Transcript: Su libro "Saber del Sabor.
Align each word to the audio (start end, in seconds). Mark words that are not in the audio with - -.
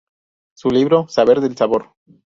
Su 0.55 0.71
libro 0.71 1.07
"Saber 1.09 1.41
del 1.41 1.55
Sabor. 1.55 1.93